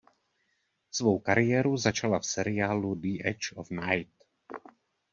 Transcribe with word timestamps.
Svou 0.91 1.19
kariéru 1.21 1.77
začala 1.77 2.17
v 2.19 2.25
seriálu 2.25 2.95
"The 2.95 3.13
Edge 3.23 3.53
of 3.55 3.69
Night". 3.69 4.09